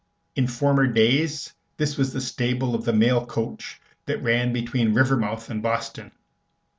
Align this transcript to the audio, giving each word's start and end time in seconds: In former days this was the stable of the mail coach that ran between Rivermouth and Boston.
In 0.35 0.47
former 0.47 0.87
days 0.87 1.53
this 1.77 1.95
was 1.95 2.11
the 2.11 2.21
stable 2.21 2.73
of 2.73 2.85
the 2.85 2.91
mail 2.91 3.23
coach 3.23 3.79
that 4.07 4.23
ran 4.23 4.51
between 4.51 4.95
Rivermouth 4.95 5.51
and 5.51 5.61
Boston. 5.61 6.11